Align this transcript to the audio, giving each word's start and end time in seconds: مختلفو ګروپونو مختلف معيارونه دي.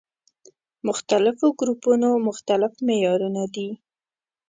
مختلفو 0.87 1.47
ګروپونو 1.59 2.09
مختلف 2.27 2.73
معيارونه 2.87 3.43
دي. 3.53 3.69